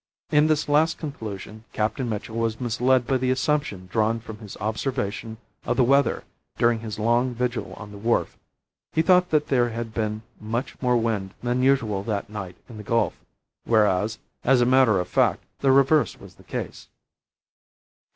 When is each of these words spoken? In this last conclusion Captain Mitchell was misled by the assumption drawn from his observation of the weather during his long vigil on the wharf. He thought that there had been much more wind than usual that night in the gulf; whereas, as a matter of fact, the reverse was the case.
In 0.31 0.47
this 0.47 0.67
last 0.67 0.97
conclusion 0.97 1.63
Captain 1.73 2.09
Mitchell 2.09 2.35
was 2.35 2.59
misled 2.59 3.05
by 3.05 3.17
the 3.17 3.29
assumption 3.29 3.85
drawn 3.85 4.19
from 4.19 4.39
his 4.39 4.57
observation 4.57 5.37
of 5.63 5.77
the 5.77 5.83
weather 5.83 6.23
during 6.57 6.79
his 6.79 6.97
long 6.97 7.35
vigil 7.35 7.73
on 7.75 7.91
the 7.91 7.99
wharf. 7.99 8.35
He 8.93 9.03
thought 9.03 9.29
that 9.29 9.49
there 9.49 9.69
had 9.69 9.93
been 9.93 10.23
much 10.39 10.81
more 10.81 10.97
wind 10.97 11.35
than 11.43 11.61
usual 11.61 12.01
that 12.05 12.31
night 12.31 12.55
in 12.67 12.77
the 12.77 12.83
gulf; 12.83 13.13
whereas, 13.65 14.17
as 14.43 14.59
a 14.59 14.65
matter 14.65 14.99
of 14.99 15.07
fact, 15.07 15.43
the 15.59 15.71
reverse 15.71 16.19
was 16.19 16.33
the 16.33 16.43
case. 16.49 16.87